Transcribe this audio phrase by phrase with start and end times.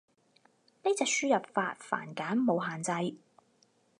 [0.81, 3.17] 呢隻輸入法繁簡冇限制